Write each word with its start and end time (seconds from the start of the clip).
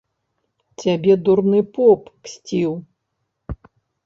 Цябе 0.83 1.13
дурны 1.27 1.59
поп 1.75 2.01
ксціў! 2.29 2.73